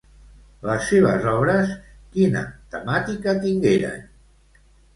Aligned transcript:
Les 0.69 0.87
seves 0.93 1.27
obres, 1.33 1.75
quina 2.17 2.43
temàtica 2.77 3.39
tingueren? 3.47 4.05